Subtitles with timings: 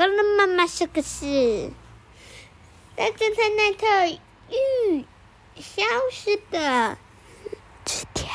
[0.00, 1.68] 高了妈妈说个事。
[2.96, 5.04] 大侦探奈特遇
[5.56, 6.96] 消失的
[7.84, 8.26] 纸条，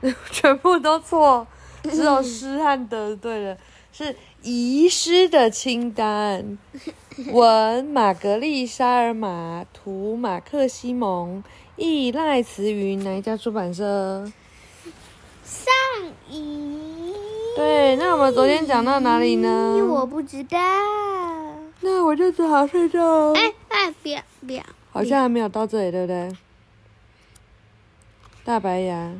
[0.32, 1.46] 全部都错，
[1.84, 3.56] 只有诗和德对了，
[3.92, 6.58] 是遗失的清单。
[7.30, 11.44] 文玛格丽莎尔玛，图马克西蒙，
[11.76, 14.32] 译赖慈云，哪一家出版社？
[15.44, 15.72] 上
[16.28, 17.01] 衣。
[17.54, 19.76] 对，那我们昨天讲到哪里呢？
[19.86, 20.58] 我不知道。
[21.80, 23.32] 那我就只好睡觉。
[23.32, 26.36] 哎哎，不要不要，好像还没有到这里，对不对？
[28.44, 29.12] 大白牙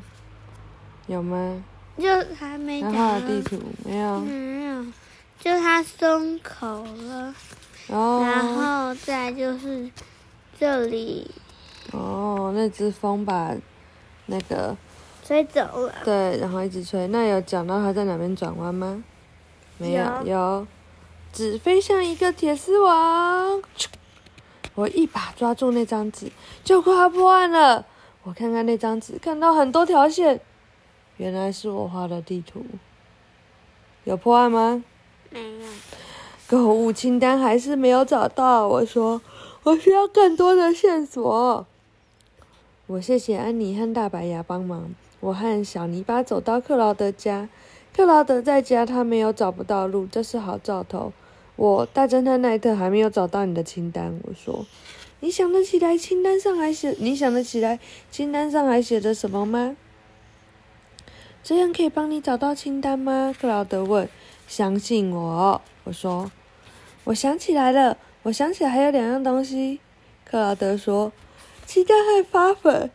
[1.06, 1.62] 有吗？
[1.98, 2.08] 就
[2.38, 3.26] 还没讲然后。
[3.26, 4.84] 地图没有，没有，
[5.38, 7.34] 就它松口了，
[7.88, 9.90] 哦然后再就是
[10.58, 11.30] 这里
[11.92, 13.54] 哦，那只风把
[14.26, 14.76] 那个
[15.32, 15.94] 吹走了。
[16.04, 17.06] 对，然后一直吹。
[17.08, 19.02] 那有讲到他在哪边转弯吗？
[19.78, 20.66] 没有，有有。
[21.32, 23.62] 纸飞向一个铁丝网，
[24.74, 26.30] 我一把抓住那张纸，
[26.62, 27.86] 就快要破案了。
[28.24, 30.38] 我看看那张纸，看到很多条线，
[31.16, 32.62] 原来是我画的地图。
[34.04, 34.84] 有破案吗？
[35.30, 35.66] 没有，
[36.46, 38.68] 购物清单还是没有找到。
[38.68, 39.22] 我说，
[39.62, 41.66] 我需要更多的线索。
[42.88, 44.92] 我谢谢安妮和大白牙帮忙。
[45.20, 47.48] 我和小泥巴走到克劳德家，
[47.94, 51.12] 克劳德在家，他没有找不到路，这是好兆头。
[51.54, 54.18] 我大侦探奈特还没有找到你的清单。
[54.24, 54.66] 我说，
[55.20, 56.90] 你想得起来清单上还写？
[56.98, 57.78] 你想得起来
[58.10, 59.76] 清单上还写着什么吗？
[61.44, 63.32] 这样可以帮你找到清单吗？
[63.40, 64.08] 克劳德问。
[64.48, 66.32] 相信我，我说。
[67.04, 69.78] 我想起来了，我想起来还有两样东西。
[70.24, 71.12] 克劳德说
[71.66, 72.90] ：“鸡蛋和发粉。”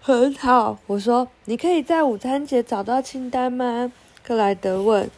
[0.00, 3.92] 很好，我说：“你可以在午餐节找到清单吗？”
[4.24, 5.10] 克莱德问。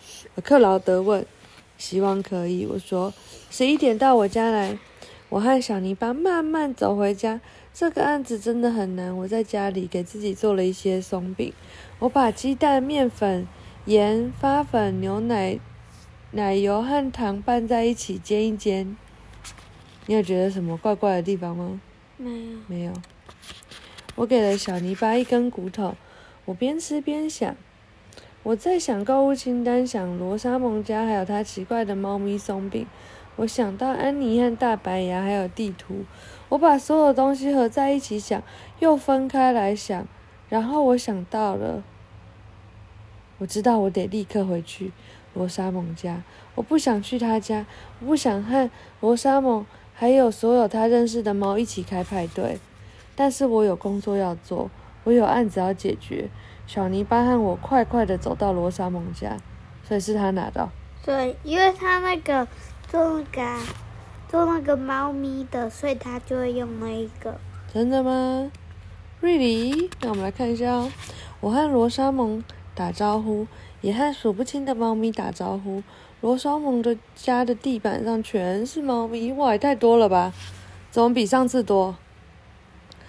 [0.42, 1.25] 克劳德问
[1.78, 3.12] ：“希望可以。”我说
[3.50, 4.78] ：“十一点到我家来。”
[5.28, 7.41] 我和小泥巴慢慢走回家。
[7.72, 9.16] 这个案子真的很难。
[9.16, 11.53] 我在家里给自己做了一些松饼。
[12.00, 13.47] 我把鸡蛋、面粉、
[13.84, 15.60] 盐、发粉、牛奶、
[16.32, 18.97] 奶油和糖拌在一起煎一煎。
[20.06, 21.81] 你有觉得什么怪怪的地方吗？
[22.20, 22.58] 没有。
[22.66, 22.92] 没有。
[24.16, 25.97] 我给了小泥巴一根骨头，
[26.44, 27.56] 我边吃边想，
[28.42, 32.86] 我在想购物清单，想罗莎蒙家，还有他奇怪的猫咪松饼。
[33.36, 36.04] 我想到安妮和大白牙，还有地图。
[36.50, 38.42] 我把所有东西合在一起想，
[38.81, 40.06] 又分开来想，
[40.50, 41.82] 然后我想到了，
[43.38, 44.92] 我知道我得立刻回去
[45.32, 46.22] 罗莎蒙家。
[46.56, 47.64] 我不想去他家，
[48.00, 48.69] 我不想和
[49.00, 49.64] 罗莎蒙
[49.95, 52.59] 还有所有他认识的猫一起开派对。
[53.15, 54.71] 但是我有工作要做，
[55.05, 56.31] 我有案子要解决。
[56.67, 59.37] 小泥巴和我快快的走到罗莎蒙家，
[59.87, 60.71] 所以是他拿到。
[61.05, 62.47] 对，因为他那个
[62.89, 63.61] 做那个啊
[64.29, 67.37] 做那个猫咪的，所以他就会用那一个。
[67.75, 68.50] 真的吗
[69.21, 69.91] ？Really？
[70.00, 70.91] 那我们来看一下哦。
[71.41, 72.43] 我和罗莎蒙
[72.75, 73.47] 打招呼，
[73.81, 75.83] 也和数不清的猫咪打招呼。
[76.21, 80.33] 罗莎蒙的家的地板上全是猫咪，哇，也太多了吧？
[80.91, 81.97] 怎么比上次多？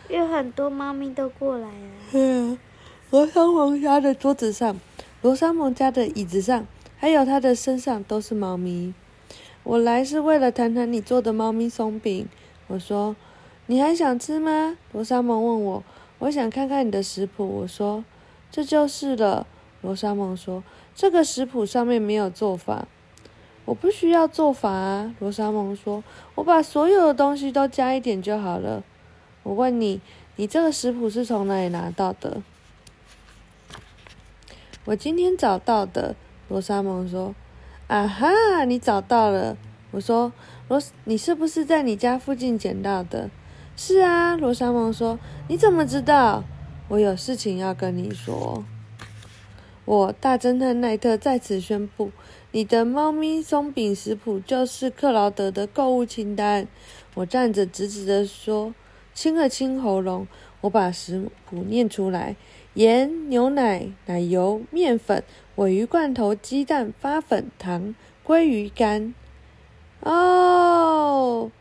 [0.07, 1.73] 有很多猫咪都过来了。
[2.13, 2.57] 嗯，
[3.09, 4.79] 罗莎蒙家的桌子上，
[5.21, 6.65] 罗莎蒙家的椅子上，
[6.97, 8.93] 还有他的身上都是猫咪。
[9.63, 12.27] 我来是为了谈谈你做的猫咪松饼。
[12.67, 13.15] 我说
[13.67, 15.83] ：“你还想吃吗？”罗莎蒙问我
[16.19, 18.03] ：“我想看看你的食谱。”我说
[18.49, 19.45] ：“这就是了。”
[19.81, 20.63] 罗莎蒙说
[20.95, 22.87] ：“这个食谱上面没有做法。”
[23.65, 26.03] 我不需要做法啊，罗莎蒙说
[26.35, 28.83] ：“我把所有的东西都加一点就好了。”
[29.43, 30.01] 我问你，
[30.35, 32.41] 你这个食谱是从哪里拿到的？
[34.85, 36.15] 我今天找到的。
[36.49, 37.33] 罗莎蒙说
[37.87, 39.55] ：“啊哈，你找到了。”
[39.91, 40.33] 我说
[40.67, 43.29] ：“罗，你是不是在你家附近捡到的？”
[43.77, 46.43] 是啊，罗莎蒙说：“你怎么知道？”
[46.89, 48.65] 我有事情要跟你说。
[49.91, 52.11] 我大侦探奈特在此宣布，
[52.53, 56.65] 你的猫咪松饼食谱就是克劳德的购物清单。
[57.15, 58.73] 我站着直直的说，
[59.13, 60.25] 清了清喉咙，
[60.61, 62.37] 我把食谱念出来：
[62.75, 65.21] 盐、牛奶、奶油、面粉、
[65.55, 67.93] 尾鱼罐头、鸡蛋、发粉、糖、
[68.25, 69.13] 鲑鱼干。
[69.99, 71.51] 哦，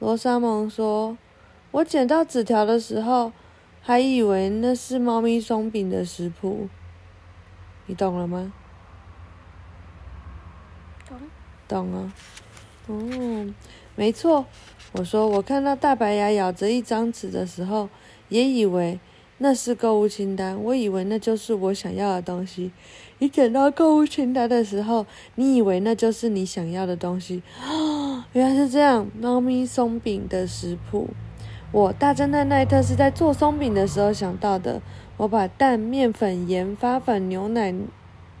[0.00, 1.16] 罗莎蒙说，
[1.70, 3.30] 我捡到纸条的时候，
[3.80, 6.68] 还以为那是猫咪松饼的食谱。
[7.86, 8.52] 你懂了吗？
[11.08, 11.18] 懂。
[11.68, 12.12] 懂了。
[12.86, 13.54] 哦，
[13.94, 14.44] 没错。
[14.92, 17.88] 我说，我看到大白牙咬着一张纸的时候，
[18.28, 18.98] 也以为
[19.38, 22.72] 那是购物清单，我以为那就是我想要的东西。
[23.18, 27.42] 你捡到购物清单的时候，你以为那就是你想要的东西。
[27.68, 29.06] 哦， 原来是这样。
[29.18, 31.10] 猫咪松饼的食谱，
[31.72, 34.80] 我大侦探奈特是在做松饼的时候想到的。
[35.16, 37.74] 我把蛋、面粉、盐、发粉、牛奶、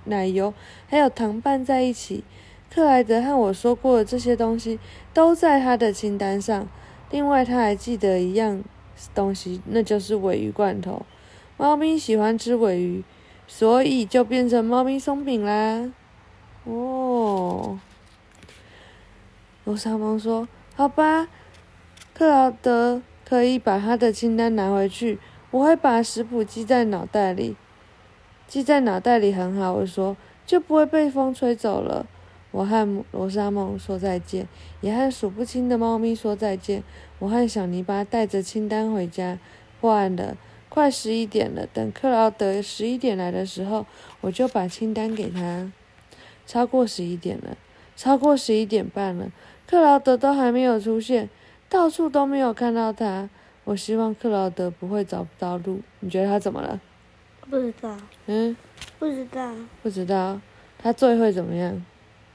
[0.04, 0.52] 奶油
[0.88, 2.24] 还有糖拌在一起。
[2.70, 4.78] 克莱德和我说过的这些东西
[5.14, 6.68] 都在他的清单上。
[7.10, 8.62] 另外，他还记得一样
[9.14, 11.06] 东西，那就是尾鱼罐头。
[11.56, 13.04] 猫咪喜欢吃尾鱼。
[13.48, 15.92] 所以就变成猫咪松饼啦。
[16.64, 17.78] 哦，
[19.62, 21.28] 罗莎蒙说：“好吧，
[22.12, 25.20] 克劳德可以把他的清单拿回去，
[25.56, 27.56] 我会把食谱记在脑袋里。
[28.46, 30.14] 记在脑袋里很好。”我说
[30.44, 32.06] ：“就不会被风吹走了。”
[32.52, 34.46] 我和罗莎梦说再见，
[34.82, 36.82] 也和数不清的猫咪说再见。
[37.18, 39.38] 我和小泥巴带着清单回家，
[39.80, 40.36] 破案了。
[40.68, 43.86] 快十一点了，等克劳德十一点来的时候，
[44.20, 45.72] 我就把清单给他。
[46.46, 47.56] 超过十一点了，
[47.96, 49.32] 超过十一点半了，
[49.66, 51.30] 克劳德都还没有出现，
[51.70, 53.30] 到处都没有看到他。
[53.66, 55.82] 我希望克劳德不会找不到路。
[55.98, 56.80] 你觉得他怎么了？
[57.50, 57.96] 不知道。
[58.26, 58.56] 嗯？
[59.00, 59.52] 不知道。
[59.82, 60.40] 不知道。
[60.78, 61.84] 他最会怎么样？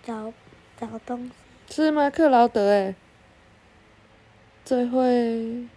[0.04, 0.34] 找
[0.78, 1.32] 找东西。
[1.74, 2.10] 是吗？
[2.10, 2.96] 克劳德诶，
[4.66, 5.68] 最会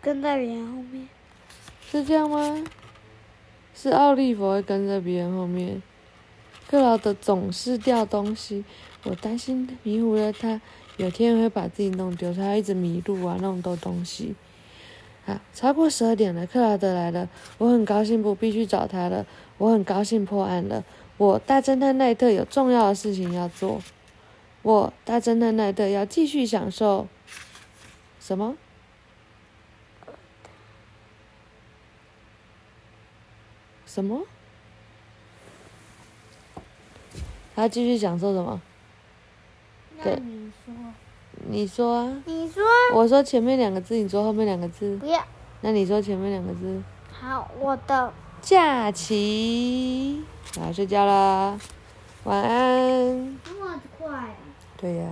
[0.00, 1.06] 跟在别人后面。
[1.90, 2.64] 是这样吗？
[3.74, 5.82] 是奥利弗会跟在别人后面，
[6.68, 8.64] 克劳德总是掉东西，
[9.02, 10.58] 我担心迷糊了他，
[11.02, 14.36] 有天会把自己弄丢，他一直迷路啊，弄丢东西。
[15.26, 17.28] 啊，超过十二点了，克劳德来了，
[17.58, 19.26] 我很高兴，不必去找他了，
[19.58, 20.84] 我很高兴破案了，
[21.16, 23.82] 我大侦探奈特有重要的事情要做，
[24.62, 27.08] 我大侦探奈特要继续享受
[28.20, 28.56] 什么？
[33.86, 34.22] 什么？
[37.56, 38.60] 他继续享受什么？
[40.04, 40.16] 那
[41.52, 41.66] 你说。
[41.66, 42.22] 你说啊。
[42.24, 42.64] 你说。
[42.94, 44.96] 我说前面两个字，你说后面两个字。
[44.96, 45.22] 不要。
[45.60, 46.82] 那你说前面两个字。
[47.12, 48.12] 好，我的。
[48.40, 50.24] 假期。
[50.58, 51.58] 我要睡觉啦，
[52.24, 53.38] 晚安。
[53.44, 54.34] 那么快。
[54.76, 55.08] 对呀。